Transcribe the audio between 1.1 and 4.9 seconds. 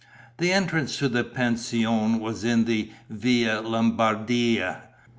pension was in the Via Lombardia.